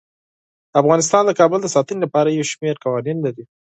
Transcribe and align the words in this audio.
افغانستان 0.81 1.23
د 1.25 1.31
کابل 1.39 1.59
د 1.61 1.67
ساتنې 1.75 1.99
لپاره 2.05 2.29
یو 2.29 2.49
شمیر 2.51 2.75
قوانین 2.83 3.17
لري. 3.25 3.43